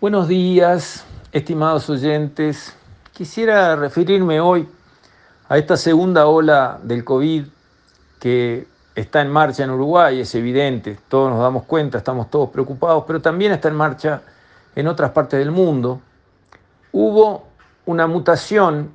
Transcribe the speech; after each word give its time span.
Buenos 0.00 0.28
días, 0.28 1.04
estimados 1.32 1.90
oyentes. 1.90 2.72
Quisiera 3.12 3.74
referirme 3.74 4.40
hoy 4.40 4.68
a 5.48 5.58
esta 5.58 5.76
segunda 5.76 6.28
ola 6.28 6.78
del 6.84 7.04
COVID 7.04 7.46
que 8.20 8.68
está 8.94 9.22
en 9.22 9.28
marcha 9.28 9.64
en 9.64 9.70
Uruguay, 9.70 10.20
es 10.20 10.32
evidente, 10.36 10.96
todos 11.08 11.32
nos 11.32 11.40
damos 11.40 11.64
cuenta, 11.64 11.98
estamos 11.98 12.30
todos 12.30 12.50
preocupados, 12.50 13.02
pero 13.08 13.20
también 13.20 13.50
está 13.50 13.66
en 13.66 13.74
marcha 13.74 14.22
en 14.76 14.86
otras 14.86 15.10
partes 15.10 15.40
del 15.40 15.50
mundo. 15.50 16.00
Hubo 16.92 17.48
una 17.84 18.06
mutación 18.06 18.92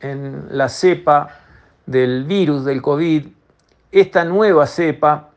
en 0.00 0.46
la 0.52 0.70
cepa 0.70 1.36
del 1.84 2.24
virus 2.24 2.64
del 2.64 2.80
COVID. 2.80 3.26
Esta 3.92 4.24
nueva 4.24 4.66
cepa 4.66 5.32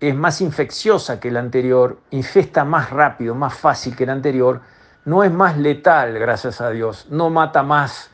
es 0.00 0.14
más 0.14 0.40
infecciosa 0.40 1.18
que 1.18 1.30
la 1.30 1.40
anterior, 1.40 1.98
infesta 2.10 2.64
más 2.64 2.90
rápido, 2.90 3.34
más 3.34 3.54
fácil 3.54 3.96
que 3.96 4.06
la 4.06 4.12
anterior, 4.12 4.60
no 5.04 5.24
es 5.24 5.32
más 5.32 5.56
letal, 5.56 6.18
gracias 6.18 6.60
a 6.60 6.70
Dios, 6.70 7.06
no 7.10 7.30
mata 7.30 7.62
más 7.62 8.10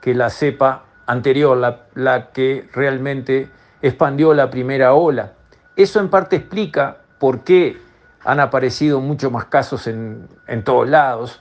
que 0.00 0.14
la 0.14 0.30
cepa 0.30 0.84
anterior, 1.06 1.56
la, 1.56 1.86
la 1.94 2.30
que 2.32 2.68
realmente 2.72 3.50
expandió 3.82 4.34
la 4.34 4.50
primera 4.50 4.94
ola. 4.94 5.34
Eso 5.76 6.00
en 6.00 6.08
parte 6.08 6.36
explica 6.36 6.98
por 7.18 7.44
qué 7.44 7.80
han 8.24 8.40
aparecido 8.40 9.00
muchos 9.00 9.30
más 9.30 9.44
casos 9.44 9.86
en, 9.86 10.28
en 10.48 10.64
todos 10.64 10.88
lados, 10.88 11.40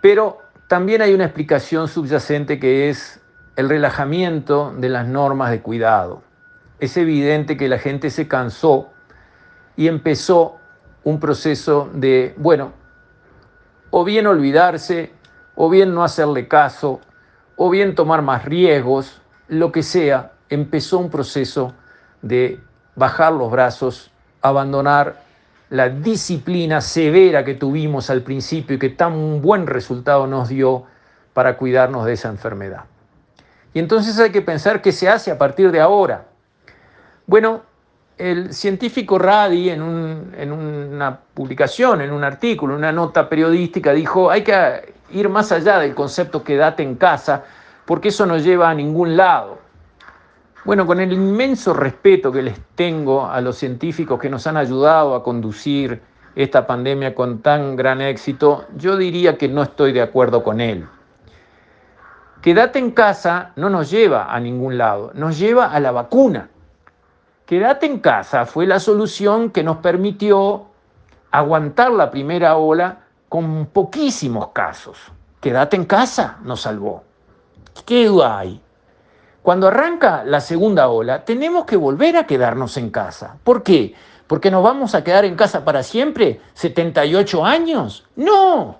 pero 0.00 0.38
también 0.66 1.02
hay 1.02 1.12
una 1.12 1.24
explicación 1.24 1.88
subyacente 1.88 2.58
que 2.58 2.88
es 2.88 3.20
el 3.56 3.68
relajamiento 3.68 4.72
de 4.76 4.88
las 4.88 5.06
normas 5.06 5.50
de 5.50 5.60
cuidado. 5.60 6.22
Es 6.80 6.96
evidente 6.96 7.56
que 7.56 7.68
la 7.68 7.78
gente 7.78 8.10
se 8.10 8.26
cansó 8.26 8.93
y 9.76 9.88
empezó 9.88 10.56
un 11.02 11.20
proceso 11.20 11.90
de, 11.92 12.34
bueno, 12.36 12.72
o 13.90 14.04
bien 14.04 14.26
olvidarse, 14.26 15.12
o 15.54 15.70
bien 15.70 15.94
no 15.94 16.02
hacerle 16.02 16.48
caso, 16.48 17.00
o 17.56 17.70
bien 17.70 17.94
tomar 17.94 18.22
más 18.22 18.44
riesgos, 18.44 19.20
lo 19.48 19.70
que 19.70 19.82
sea, 19.82 20.32
empezó 20.48 20.98
un 20.98 21.10
proceso 21.10 21.74
de 22.22 22.60
bajar 22.96 23.32
los 23.32 23.50
brazos, 23.50 24.10
abandonar 24.40 25.22
la 25.70 25.88
disciplina 25.88 26.80
severa 26.80 27.44
que 27.44 27.54
tuvimos 27.54 28.10
al 28.10 28.22
principio 28.22 28.76
y 28.76 28.78
que 28.78 28.90
tan 28.90 29.40
buen 29.42 29.66
resultado 29.66 30.26
nos 30.26 30.48
dio 30.48 30.84
para 31.32 31.56
cuidarnos 31.56 32.06
de 32.06 32.12
esa 32.12 32.28
enfermedad. 32.28 32.84
Y 33.72 33.80
entonces 33.80 34.18
hay 34.18 34.30
que 34.30 34.42
pensar 34.42 34.82
qué 34.82 34.92
se 34.92 35.08
hace 35.08 35.30
a 35.30 35.38
partir 35.38 35.72
de 35.72 35.80
ahora. 35.80 36.26
Bueno, 37.26 37.62
el 38.16 38.52
científico 38.52 39.18
Radi 39.18 39.70
en, 39.70 39.82
una 39.82 41.18
publicación, 41.34 42.00
en 42.00 42.12
un 42.12 42.22
artículo, 42.22 42.74
en 42.74 42.78
una 42.78 42.92
nota 42.92 43.28
periodística, 43.28 43.92
dijo, 43.92 44.30
hay 44.30 44.42
que 44.42 44.94
ir 45.10 45.28
más 45.28 45.50
allá 45.52 45.78
del 45.78 45.94
concepto 45.94 46.44
quédate 46.44 46.82
en 46.82 46.94
casa, 46.94 47.44
porque 47.84 48.08
eso 48.08 48.24
no 48.26 48.38
lleva 48.38 48.70
a 48.70 48.74
ningún 48.74 49.16
lado. 49.16 49.58
Bueno, 50.64 50.86
con 50.86 51.00
el 51.00 51.12
inmenso 51.12 51.74
respeto 51.74 52.32
que 52.32 52.42
les 52.42 52.58
tengo 52.74 53.26
a 53.26 53.40
los 53.40 53.56
científicos 53.56 54.18
que 54.18 54.30
nos 54.30 54.46
han 54.46 54.56
ayudado 54.56 55.14
a 55.14 55.22
conducir 55.22 56.00
esta 56.36 56.66
pandemia 56.66 57.14
con 57.14 57.40
tan 57.40 57.76
gran 57.76 58.00
éxito, 58.00 58.64
yo 58.76 58.96
diría 58.96 59.36
que 59.36 59.48
no 59.48 59.62
estoy 59.62 59.92
de 59.92 60.02
acuerdo 60.02 60.42
con 60.42 60.60
él. 60.60 60.86
Quédate 62.40 62.78
en 62.78 62.92
casa 62.92 63.52
no 63.56 63.70
nos 63.70 63.90
lleva 63.90 64.34
a 64.34 64.40
ningún 64.40 64.78
lado, 64.78 65.10
nos 65.14 65.38
lleva 65.38 65.66
a 65.66 65.80
la 65.80 65.92
vacuna. 65.92 66.48
Quédate 67.54 67.86
en 67.86 68.00
casa 68.00 68.46
fue 68.46 68.66
la 68.66 68.80
solución 68.80 69.50
que 69.50 69.62
nos 69.62 69.76
permitió 69.76 70.64
aguantar 71.30 71.92
la 71.92 72.10
primera 72.10 72.56
ola 72.56 73.02
con 73.28 73.66
poquísimos 73.66 74.48
casos. 74.48 74.98
Quédate 75.40 75.76
en 75.76 75.84
casa 75.84 76.38
nos 76.42 76.62
salvó. 76.62 77.04
¿Qué 77.86 78.06
duda 78.06 78.40
hay? 78.40 78.60
Cuando 79.40 79.68
arranca 79.68 80.24
la 80.24 80.40
segunda 80.40 80.88
ola, 80.88 81.24
tenemos 81.24 81.64
que 81.64 81.76
volver 81.76 82.16
a 82.16 82.26
quedarnos 82.26 82.76
en 82.76 82.90
casa. 82.90 83.36
¿Por 83.44 83.62
qué? 83.62 83.94
¿Porque 84.26 84.50
nos 84.50 84.64
vamos 84.64 84.96
a 84.96 85.04
quedar 85.04 85.24
en 85.24 85.36
casa 85.36 85.64
para 85.64 85.84
siempre? 85.84 86.40
¿78 86.56 87.46
años? 87.46 88.04
No, 88.16 88.78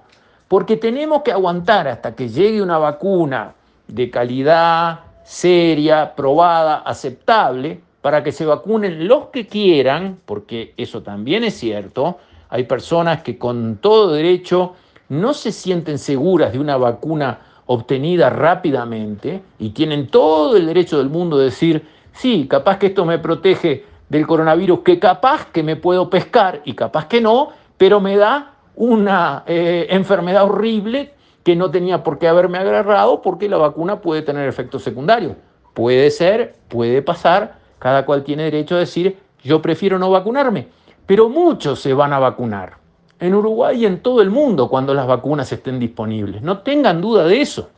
porque 0.48 0.76
tenemos 0.76 1.22
que 1.22 1.30
aguantar 1.30 1.86
hasta 1.86 2.16
que 2.16 2.28
llegue 2.28 2.60
una 2.60 2.78
vacuna 2.78 3.54
de 3.86 4.10
calidad, 4.10 4.98
seria, 5.22 6.16
probada, 6.16 6.78
aceptable, 6.78 7.84
para 8.04 8.22
que 8.22 8.32
se 8.32 8.44
vacunen 8.44 9.08
los 9.08 9.28
que 9.28 9.46
quieran, 9.46 10.18
porque 10.26 10.74
eso 10.76 11.02
también 11.02 11.42
es 11.42 11.54
cierto, 11.54 12.18
hay 12.50 12.64
personas 12.64 13.22
que 13.22 13.38
con 13.38 13.78
todo 13.78 14.12
derecho 14.12 14.74
no 15.08 15.32
se 15.32 15.52
sienten 15.52 15.98
seguras 15.98 16.52
de 16.52 16.58
una 16.58 16.76
vacuna 16.76 17.38
obtenida 17.64 18.28
rápidamente 18.28 19.40
y 19.58 19.70
tienen 19.70 20.08
todo 20.08 20.54
el 20.58 20.66
derecho 20.66 20.98
del 20.98 21.08
mundo 21.08 21.38
de 21.38 21.46
decir, 21.46 21.88
sí, 22.12 22.46
capaz 22.46 22.76
que 22.76 22.88
esto 22.88 23.06
me 23.06 23.18
protege 23.18 23.86
del 24.10 24.26
coronavirus, 24.26 24.80
que 24.80 24.98
capaz 24.98 25.46
que 25.46 25.62
me 25.62 25.76
puedo 25.76 26.10
pescar 26.10 26.60
y 26.66 26.74
capaz 26.74 27.06
que 27.06 27.22
no, 27.22 27.52
pero 27.78 28.00
me 28.00 28.18
da 28.18 28.56
una 28.76 29.44
eh, 29.46 29.86
enfermedad 29.88 30.44
horrible 30.44 31.14
que 31.42 31.56
no 31.56 31.70
tenía 31.70 32.02
por 32.02 32.18
qué 32.18 32.28
haberme 32.28 32.58
agarrado 32.58 33.22
porque 33.22 33.48
la 33.48 33.56
vacuna 33.56 34.02
puede 34.02 34.20
tener 34.20 34.46
efectos 34.46 34.82
secundarios. 34.82 35.36
Puede 35.72 36.10
ser, 36.10 36.54
puede 36.68 37.00
pasar, 37.00 37.63
cada 37.84 38.06
cual 38.06 38.24
tiene 38.24 38.44
derecho 38.44 38.76
a 38.76 38.78
decir, 38.78 39.18
yo 39.42 39.60
prefiero 39.60 39.98
no 39.98 40.10
vacunarme, 40.10 40.68
pero 41.04 41.28
muchos 41.28 41.80
se 41.80 41.92
van 41.92 42.14
a 42.14 42.18
vacunar. 42.18 42.78
En 43.20 43.34
Uruguay 43.34 43.82
y 43.82 43.84
en 43.84 44.00
todo 44.00 44.22
el 44.22 44.30
mundo 44.30 44.70
cuando 44.70 44.94
las 44.94 45.06
vacunas 45.06 45.52
estén 45.52 45.78
disponibles. 45.78 46.40
No 46.40 46.60
tengan 46.60 47.02
duda 47.02 47.26
de 47.26 47.42
eso. 47.42 47.68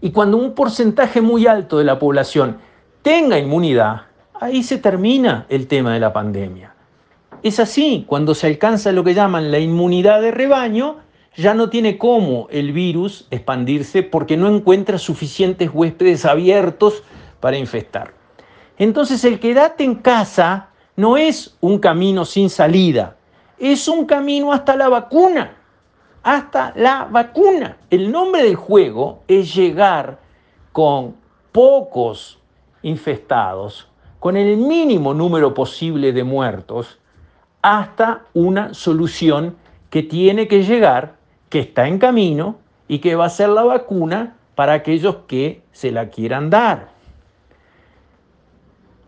Y 0.00 0.12
cuando 0.12 0.36
un 0.36 0.54
porcentaje 0.54 1.20
muy 1.20 1.48
alto 1.48 1.78
de 1.78 1.84
la 1.84 1.98
población 1.98 2.58
tenga 3.02 3.40
inmunidad, 3.40 4.02
ahí 4.34 4.62
se 4.62 4.78
termina 4.78 5.46
el 5.48 5.66
tema 5.66 5.94
de 5.94 5.98
la 5.98 6.12
pandemia. 6.12 6.72
Es 7.42 7.58
así, 7.58 8.04
cuando 8.06 8.36
se 8.36 8.46
alcanza 8.46 8.92
lo 8.92 9.02
que 9.02 9.14
llaman 9.14 9.50
la 9.50 9.58
inmunidad 9.58 10.22
de 10.22 10.30
rebaño, 10.30 10.98
ya 11.34 11.54
no 11.54 11.70
tiene 11.70 11.98
cómo 11.98 12.46
el 12.52 12.70
virus 12.70 13.26
expandirse 13.32 14.04
porque 14.04 14.36
no 14.36 14.46
encuentra 14.46 14.96
suficientes 14.98 15.70
huéspedes 15.74 16.24
abiertos 16.24 17.02
para 17.40 17.58
infestar. 17.58 18.21
Entonces 18.78 19.24
el 19.24 19.38
quedate 19.38 19.84
en 19.84 19.96
casa 19.96 20.68
no 20.96 21.16
es 21.16 21.56
un 21.60 21.78
camino 21.78 22.24
sin 22.24 22.50
salida, 22.50 23.16
es 23.58 23.88
un 23.88 24.06
camino 24.06 24.52
hasta 24.52 24.76
la 24.76 24.88
vacuna, 24.88 25.56
hasta 26.22 26.72
la 26.76 27.08
vacuna. 27.10 27.78
El 27.90 28.10
nombre 28.10 28.42
del 28.42 28.56
juego 28.56 29.22
es 29.28 29.54
llegar 29.54 30.18
con 30.72 31.16
pocos 31.52 32.38
infestados, 32.82 33.88
con 34.18 34.36
el 34.36 34.56
mínimo 34.56 35.14
número 35.14 35.52
posible 35.54 36.12
de 36.12 36.24
muertos, 36.24 36.98
hasta 37.60 38.22
una 38.34 38.74
solución 38.74 39.56
que 39.90 40.02
tiene 40.02 40.48
que 40.48 40.64
llegar, 40.64 41.16
que 41.48 41.60
está 41.60 41.86
en 41.86 41.98
camino 41.98 42.56
y 42.88 42.98
que 42.98 43.14
va 43.14 43.26
a 43.26 43.30
ser 43.30 43.50
la 43.50 43.62
vacuna 43.62 44.36
para 44.54 44.72
aquellos 44.72 45.16
que 45.26 45.62
se 45.72 45.92
la 45.92 46.08
quieran 46.08 46.50
dar. 46.50 46.91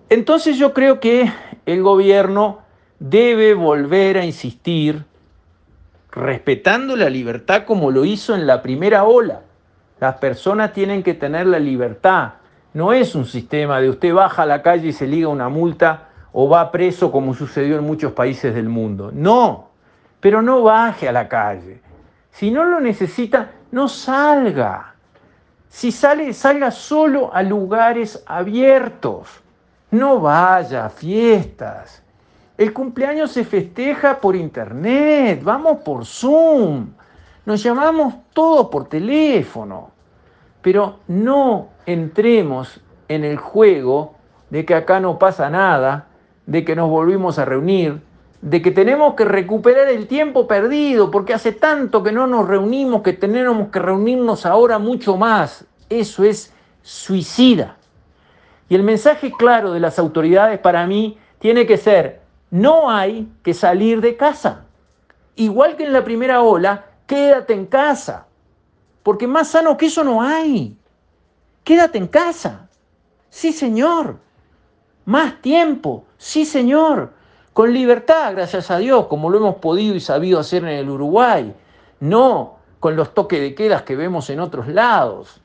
Entonces 0.08 0.58
yo 0.58 0.74
creo 0.74 1.00
que 1.00 1.32
el 1.66 1.82
gobierno 1.82 2.60
debe 2.98 3.54
volver 3.54 4.18
a 4.18 4.24
insistir 4.24 5.04
respetando 6.10 6.96
la 6.96 7.10
libertad 7.10 7.64
como 7.64 7.90
lo 7.90 8.04
hizo 8.04 8.34
en 8.34 8.46
la 8.46 8.62
primera 8.62 9.04
ola. 9.04 9.42
Las 10.00 10.16
personas 10.16 10.72
tienen 10.72 11.02
que 11.02 11.14
tener 11.14 11.46
la 11.46 11.58
libertad. 11.58 12.34
No 12.72 12.92
es 12.92 13.14
un 13.14 13.24
sistema 13.24 13.80
de 13.80 13.88
usted 13.88 14.12
baja 14.12 14.42
a 14.42 14.46
la 14.46 14.62
calle 14.62 14.88
y 14.88 14.92
se 14.92 15.06
liga 15.06 15.28
una 15.28 15.48
multa 15.48 16.08
o 16.32 16.48
va 16.48 16.70
preso 16.70 17.10
como 17.10 17.32
sucedió 17.32 17.76
en 17.76 17.84
muchos 17.84 18.12
países 18.12 18.54
del 18.54 18.68
mundo. 18.68 19.10
No, 19.12 19.70
pero 20.20 20.42
no 20.42 20.62
baje 20.62 21.08
a 21.08 21.12
la 21.12 21.28
calle. 21.28 21.80
Si 22.30 22.50
no 22.50 22.64
lo 22.64 22.80
necesita, 22.80 23.52
no 23.70 23.88
salga. 23.88 24.94
Si 25.68 25.92
sale, 25.92 26.32
salga 26.32 26.70
solo 26.70 27.32
a 27.32 27.42
lugares 27.42 28.22
abiertos. 28.26 29.43
No 29.94 30.18
vaya 30.18 30.86
a 30.86 30.90
fiestas. 30.90 32.02
El 32.58 32.72
cumpleaños 32.72 33.30
se 33.30 33.44
festeja 33.44 34.20
por 34.20 34.34
internet, 34.34 35.40
vamos 35.40 35.82
por 35.84 36.04
Zoom, 36.04 36.88
nos 37.46 37.62
llamamos 37.62 38.14
todos 38.32 38.66
por 38.70 38.88
teléfono, 38.88 39.92
pero 40.60 40.98
no 41.06 41.68
entremos 41.86 42.80
en 43.06 43.22
el 43.22 43.36
juego 43.36 44.16
de 44.50 44.64
que 44.64 44.74
acá 44.74 44.98
no 44.98 45.16
pasa 45.16 45.48
nada, 45.48 46.08
de 46.44 46.64
que 46.64 46.74
nos 46.74 46.90
volvimos 46.90 47.38
a 47.38 47.44
reunir, 47.44 48.02
de 48.42 48.62
que 48.62 48.72
tenemos 48.72 49.14
que 49.14 49.24
recuperar 49.24 49.86
el 49.86 50.08
tiempo 50.08 50.48
perdido, 50.48 51.08
porque 51.12 51.34
hace 51.34 51.52
tanto 51.52 52.02
que 52.02 52.10
no 52.10 52.26
nos 52.26 52.48
reunimos 52.48 53.02
que 53.02 53.12
tenemos 53.12 53.68
que 53.68 53.78
reunirnos 53.78 54.44
ahora 54.44 54.80
mucho 54.80 55.16
más. 55.16 55.64
Eso 55.88 56.24
es 56.24 56.52
suicida. 56.82 57.76
Y 58.68 58.74
el 58.74 58.82
mensaje 58.82 59.32
claro 59.32 59.72
de 59.72 59.80
las 59.80 59.98
autoridades 59.98 60.58
para 60.58 60.86
mí 60.86 61.18
tiene 61.38 61.66
que 61.66 61.76
ser, 61.76 62.20
no 62.50 62.90
hay 62.90 63.28
que 63.42 63.54
salir 63.54 64.00
de 64.00 64.16
casa. 64.16 64.64
igual 65.36 65.76
que 65.76 65.84
en 65.84 65.92
la 65.92 66.04
primera 66.04 66.42
ola, 66.42 66.84
quédate 67.06 67.54
en 67.54 67.66
casa. 67.66 68.26
Porque 69.02 69.26
más 69.26 69.48
sano 69.48 69.76
que 69.76 69.86
eso 69.86 70.04
no 70.04 70.22
hay. 70.22 70.76
Quédate 71.64 71.98
en 71.98 72.06
casa. 72.06 72.68
Sí, 73.28 73.52
Señor. 73.52 74.18
Más 75.04 75.42
tiempo. 75.42 76.04
Sí, 76.16 76.46
Señor. 76.46 77.12
Con 77.52 77.72
libertad, 77.72 78.32
gracias 78.32 78.70
a 78.70 78.78
Dios, 78.78 79.06
como 79.06 79.30
lo 79.30 79.38
hemos 79.38 79.56
podido 79.56 79.94
y 79.94 80.00
sabido 80.00 80.38
hacer 80.38 80.62
en 80.62 80.70
el 80.70 80.88
Uruguay. 80.88 81.54
No 82.00 82.54
con 82.84 82.96
los 82.96 83.14
toques 83.14 83.40
de 83.40 83.54
quedas 83.54 83.80
que 83.80 83.96
vemos 83.96 84.28
en 84.28 84.40
otros 84.40 84.68
lados. 84.68 85.40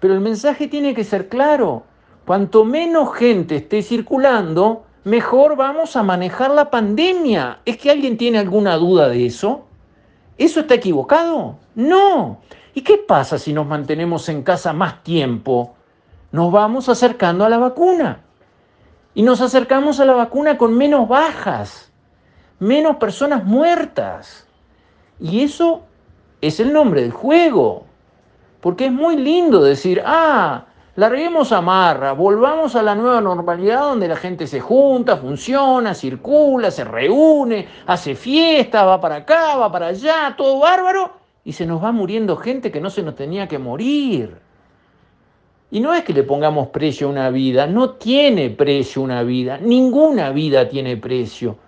Pero 0.00 0.14
el 0.14 0.20
mensaje 0.20 0.68
tiene 0.68 0.94
que 0.94 1.04
ser 1.04 1.28
claro. 1.28 1.82
Cuanto 2.28 2.66
menos 2.66 3.14
gente 3.14 3.56
esté 3.56 3.80
circulando, 3.80 4.84
mejor 5.04 5.56
vamos 5.56 5.96
a 5.96 6.02
manejar 6.02 6.50
la 6.50 6.68
pandemia. 6.68 7.60
¿Es 7.64 7.78
que 7.78 7.90
alguien 7.90 8.18
tiene 8.18 8.38
alguna 8.38 8.76
duda 8.76 9.08
de 9.08 9.24
eso? 9.24 9.64
¿Eso 10.36 10.60
está 10.60 10.74
equivocado? 10.74 11.56
No. 11.74 12.42
¿Y 12.74 12.82
qué 12.82 12.98
pasa 12.98 13.38
si 13.38 13.54
nos 13.54 13.66
mantenemos 13.66 14.28
en 14.28 14.42
casa 14.42 14.74
más 14.74 15.02
tiempo? 15.02 15.74
Nos 16.30 16.52
vamos 16.52 16.90
acercando 16.90 17.46
a 17.46 17.48
la 17.48 17.56
vacuna. 17.56 18.20
Y 19.14 19.22
nos 19.22 19.40
acercamos 19.40 19.98
a 19.98 20.04
la 20.04 20.12
vacuna 20.12 20.58
con 20.58 20.76
menos 20.76 21.08
bajas, 21.08 21.90
menos 22.58 22.96
personas 22.96 23.42
muertas. 23.42 24.46
Y 25.18 25.44
eso 25.44 25.80
es 26.42 26.60
el 26.60 26.74
nombre 26.74 27.00
del 27.00 27.12
juego. 27.12 27.86
Porque 28.60 28.84
es 28.84 28.92
muy 28.92 29.16
lindo 29.16 29.62
decir, 29.62 30.02
ah, 30.04 30.66
larguemos 30.98 31.52
amarra, 31.52 32.10
volvamos 32.10 32.74
a 32.74 32.82
la 32.82 32.92
nueva 32.96 33.20
normalidad 33.20 33.82
donde 33.82 34.08
la 34.08 34.16
gente 34.16 34.48
se 34.48 34.58
junta, 34.58 35.16
funciona, 35.16 35.94
circula, 35.94 36.72
se 36.72 36.82
reúne, 36.82 37.68
hace 37.86 38.16
fiesta, 38.16 38.84
va 38.84 39.00
para 39.00 39.14
acá, 39.16 39.54
va 39.54 39.70
para 39.70 39.86
allá, 39.86 40.34
todo 40.36 40.58
bárbaro, 40.58 41.12
y 41.44 41.52
se 41.52 41.66
nos 41.66 41.84
va 41.84 41.92
muriendo 41.92 42.36
gente 42.36 42.72
que 42.72 42.80
no 42.80 42.90
se 42.90 43.04
nos 43.04 43.14
tenía 43.14 43.46
que 43.46 43.60
morir. 43.60 44.38
Y 45.70 45.78
no 45.78 45.94
es 45.94 46.02
que 46.02 46.12
le 46.12 46.24
pongamos 46.24 46.70
precio 46.70 47.06
a 47.06 47.10
una 47.10 47.30
vida, 47.30 47.68
no 47.68 47.90
tiene 47.90 48.50
precio 48.50 49.00
una 49.00 49.22
vida, 49.22 49.56
ninguna 49.56 50.30
vida 50.30 50.68
tiene 50.68 50.96
precio. 50.96 51.58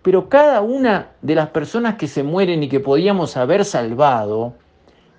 Pero 0.00 0.28
cada 0.28 0.60
una 0.60 1.08
de 1.22 1.34
las 1.34 1.48
personas 1.48 1.96
que 1.96 2.06
se 2.06 2.22
mueren 2.22 2.62
y 2.62 2.68
que 2.68 2.78
podíamos 2.78 3.36
haber 3.36 3.64
salvado 3.64 4.54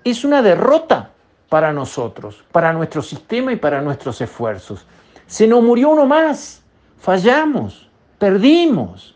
es 0.04 0.24
una 0.24 0.40
derrota 0.40 1.10
para 1.48 1.72
nosotros, 1.72 2.44
para 2.52 2.72
nuestro 2.72 3.02
sistema 3.02 3.52
y 3.52 3.56
para 3.56 3.80
nuestros 3.80 4.20
esfuerzos. 4.20 4.84
Se 5.26 5.46
nos 5.46 5.62
murió 5.62 5.90
uno 5.90 6.06
más, 6.06 6.62
fallamos, 6.98 7.88
perdimos. 8.18 9.14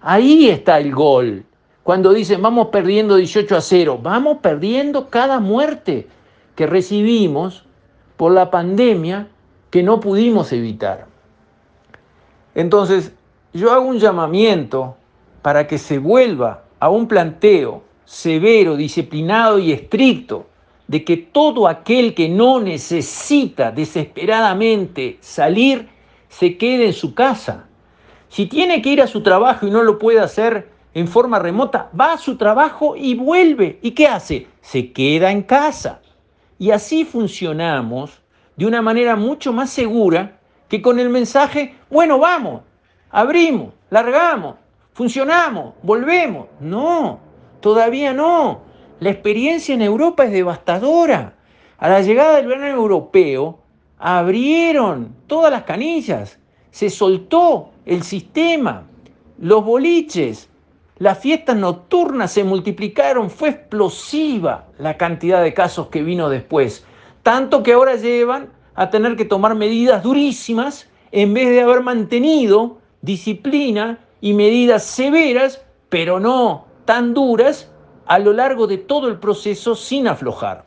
Ahí 0.00 0.48
está 0.48 0.78
el 0.78 0.94
gol. 0.94 1.44
Cuando 1.82 2.12
dicen 2.12 2.40
vamos 2.40 2.68
perdiendo 2.68 3.16
18 3.16 3.56
a 3.56 3.60
0, 3.60 4.00
vamos 4.02 4.38
perdiendo 4.38 5.10
cada 5.10 5.40
muerte 5.40 6.08
que 6.54 6.66
recibimos 6.66 7.64
por 8.16 8.32
la 8.32 8.50
pandemia 8.50 9.28
que 9.70 9.82
no 9.82 10.00
pudimos 10.00 10.52
evitar. 10.52 11.06
Entonces, 12.54 13.12
yo 13.52 13.72
hago 13.72 13.86
un 13.86 13.98
llamamiento 13.98 14.96
para 15.42 15.66
que 15.66 15.78
se 15.78 15.98
vuelva 15.98 16.64
a 16.78 16.88
un 16.88 17.08
planteo 17.08 17.82
severo, 18.04 18.76
disciplinado 18.76 19.58
y 19.58 19.72
estricto 19.72 20.46
de 20.86 21.04
que 21.04 21.16
todo 21.16 21.66
aquel 21.66 22.14
que 22.14 22.28
no 22.28 22.60
necesita 22.60 23.70
desesperadamente 23.70 25.18
salir, 25.20 25.88
se 26.28 26.56
quede 26.56 26.86
en 26.86 26.92
su 26.92 27.14
casa. 27.14 27.66
Si 28.28 28.46
tiene 28.46 28.82
que 28.82 28.90
ir 28.90 29.00
a 29.00 29.06
su 29.06 29.22
trabajo 29.22 29.66
y 29.66 29.70
no 29.70 29.82
lo 29.82 29.98
puede 29.98 30.20
hacer 30.20 30.68
en 30.92 31.08
forma 31.08 31.38
remota, 31.38 31.90
va 31.98 32.14
a 32.14 32.18
su 32.18 32.36
trabajo 32.36 32.96
y 32.96 33.14
vuelve. 33.14 33.78
¿Y 33.82 33.92
qué 33.92 34.08
hace? 34.08 34.48
Se 34.60 34.92
queda 34.92 35.30
en 35.30 35.42
casa. 35.42 36.00
Y 36.58 36.70
así 36.70 37.04
funcionamos 37.04 38.20
de 38.56 38.66
una 38.66 38.82
manera 38.82 39.16
mucho 39.16 39.52
más 39.52 39.70
segura 39.70 40.38
que 40.68 40.82
con 40.82 40.98
el 40.98 41.08
mensaje, 41.08 41.74
bueno, 41.90 42.18
vamos, 42.18 42.62
abrimos, 43.10 43.72
largamos, 43.90 44.56
funcionamos, 44.92 45.74
volvemos. 45.82 46.48
No, 46.58 47.20
todavía 47.60 48.12
no. 48.12 48.62
La 49.00 49.10
experiencia 49.10 49.74
en 49.74 49.82
Europa 49.82 50.24
es 50.24 50.32
devastadora. 50.32 51.34
A 51.78 51.88
la 51.88 52.00
llegada 52.00 52.36
del 52.36 52.46
verano 52.46 52.68
europeo, 52.68 53.58
abrieron 53.98 55.14
todas 55.26 55.50
las 55.50 55.64
canillas, 55.64 56.38
se 56.70 56.90
soltó 56.90 57.70
el 57.86 58.02
sistema, 58.02 58.84
los 59.38 59.64
boliches, 59.64 60.48
las 60.98 61.18
fiestas 61.18 61.56
nocturnas 61.56 62.30
se 62.30 62.44
multiplicaron, 62.44 63.30
fue 63.30 63.48
explosiva 63.50 64.66
la 64.78 64.96
cantidad 64.96 65.42
de 65.42 65.54
casos 65.54 65.88
que 65.88 66.02
vino 66.02 66.28
después, 66.28 66.86
tanto 67.22 67.62
que 67.62 67.72
ahora 67.72 67.96
llevan 67.96 68.50
a 68.74 68.90
tener 68.90 69.16
que 69.16 69.24
tomar 69.24 69.54
medidas 69.54 70.02
durísimas 70.02 70.88
en 71.10 71.34
vez 71.34 71.50
de 71.50 71.60
haber 71.60 71.82
mantenido 71.82 72.78
disciplina 73.02 73.98
y 74.20 74.34
medidas 74.34 74.84
severas, 74.84 75.64
pero 75.88 76.20
no 76.20 76.66
tan 76.84 77.12
duras 77.14 77.70
a 78.06 78.18
lo 78.18 78.32
largo 78.32 78.66
de 78.66 78.78
todo 78.78 79.08
el 79.08 79.18
proceso 79.18 79.74
sin 79.74 80.08
aflojar. 80.08 80.64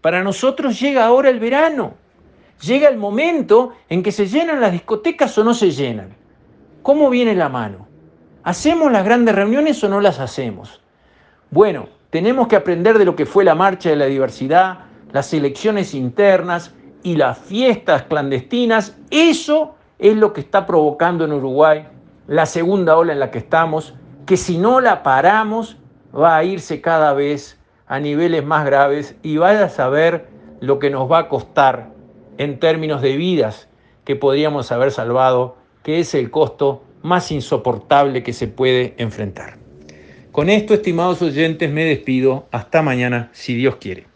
Para 0.00 0.22
nosotros 0.22 0.80
llega 0.80 1.04
ahora 1.04 1.30
el 1.30 1.40
verano, 1.40 1.94
llega 2.62 2.88
el 2.88 2.96
momento 2.96 3.72
en 3.88 4.02
que 4.02 4.12
se 4.12 4.26
llenan 4.26 4.60
las 4.60 4.72
discotecas 4.72 5.36
o 5.38 5.44
no 5.44 5.54
se 5.54 5.70
llenan. 5.70 6.16
¿Cómo 6.82 7.10
viene 7.10 7.34
la 7.34 7.48
mano? 7.48 7.86
¿Hacemos 8.42 8.90
las 8.90 9.04
grandes 9.04 9.34
reuniones 9.34 9.82
o 9.84 9.88
no 9.88 10.00
las 10.00 10.18
hacemos? 10.18 10.80
Bueno, 11.50 11.88
tenemos 12.10 12.48
que 12.48 12.56
aprender 12.56 12.98
de 12.98 13.04
lo 13.04 13.14
que 13.14 13.26
fue 13.26 13.44
la 13.44 13.54
marcha 13.54 13.90
de 13.90 13.96
la 13.96 14.06
diversidad, 14.06 14.78
las 15.12 15.32
elecciones 15.34 15.94
internas 15.94 16.74
y 17.02 17.16
las 17.16 17.38
fiestas 17.38 18.04
clandestinas. 18.04 18.96
Eso 19.10 19.74
es 19.98 20.16
lo 20.16 20.32
que 20.32 20.40
está 20.40 20.66
provocando 20.66 21.24
en 21.24 21.32
Uruguay 21.32 21.86
la 22.30 22.46
segunda 22.46 22.96
ola 22.96 23.12
en 23.12 23.18
la 23.18 23.32
que 23.32 23.38
estamos, 23.38 23.92
que 24.24 24.36
si 24.36 24.56
no 24.56 24.80
la 24.80 25.02
paramos 25.02 25.76
va 26.14 26.36
a 26.36 26.44
irse 26.44 26.80
cada 26.80 27.12
vez 27.12 27.58
a 27.86 28.00
niveles 28.00 28.44
más 28.44 28.64
graves 28.64 29.16
y 29.22 29.36
vaya 29.36 29.64
a 29.64 29.68
saber 29.68 30.28
lo 30.60 30.78
que 30.78 30.90
nos 30.90 31.10
va 31.10 31.18
a 31.18 31.28
costar 31.28 31.90
en 32.38 32.58
términos 32.58 33.02
de 33.02 33.16
vidas 33.16 33.68
que 34.04 34.16
podríamos 34.16 34.70
haber 34.72 34.92
salvado, 34.92 35.56
que 35.82 36.00
es 36.00 36.14
el 36.14 36.30
costo 36.30 36.82
más 37.02 37.30
insoportable 37.32 38.22
que 38.22 38.32
se 38.32 38.46
puede 38.46 38.94
enfrentar. 38.98 39.58
Con 40.32 40.48
esto, 40.48 40.74
estimados 40.74 41.22
oyentes, 41.22 41.70
me 41.70 41.84
despido. 41.84 42.46
Hasta 42.52 42.82
mañana, 42.82 43.30
si 43.32 43.54
Dios 43.54 43.76
quiere. 43.76 44.06